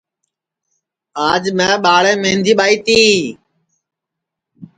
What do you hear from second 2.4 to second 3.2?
ٻائی تی